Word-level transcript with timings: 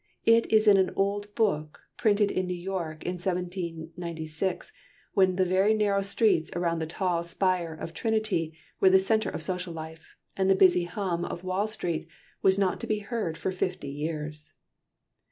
It 0.25 0.51
is 0.51 0.67
in 0.67 0.77
an 0.77 0.89
old 0.95 1.31
book, 1.35 1.81
printed 1.95 2.31
in 2.31 2.47
New 2.47 2.55
York 2.55 3.03
in 3.03 3.17
1796, 3.19 4.73
when 5.13 5.35
the 5.35 5.45
narrow 5.45 6.01
streets 6.01 6.49
around 6.55 6.79
the 6.79 6.87
tall 6.87 7.21
spire 7.21 7.75
of 7.75 7.93
Trinity 7.93 8.57
were 8.79 8.89
the 8.89 8.99
centre 8.99 9.29
of 9.29 9.43
social 9.43 9.75
life, 9.75 10.17
and 10.35 10.49
the 10.49 10.55
busy 10.55 10.85
hum 10.85 11.23
of 11.23 11.43
Wall 11.43 11.67
Street 11.67 12.07
was 12.41 12.57
not 12.57 12.79
to 12.79 12.87
be 12.87 12.97
heard 12.97 13.37
for 13.37 13.51
fifty 13.51 13.89
years! 13.89 14.53